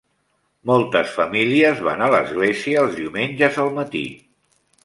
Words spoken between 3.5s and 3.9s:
al